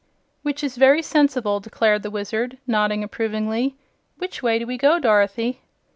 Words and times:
"Which 0.41 0.63
is 0.63 0.77
very 0.77 1.03
sensible," 1.03 1.59
declared 1.59 2.01
the 2.01 2.09
Wizard, 2.09 2.57
nodding 2.65 3.03
approvingly. 3.03 3.75
"Which 4.17 4.41
way 4.41 4.57
do 4.57 4.65
we 4.65 4.75
go, 4.79 4.97
Dorothy?" 4.97 5.61